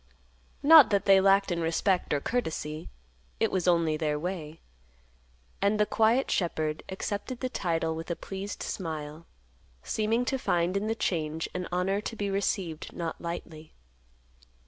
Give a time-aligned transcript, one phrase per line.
[0.63, 2.89] Not that they lacked in respect or courtesy;
[3.39, 4.59] it was only their way.
[5.61, 9.27] And the quiet shepherd accepted the title with a pleased smile,
[9.83, 13.75] seeming to find in the change an honor to be received not lightly.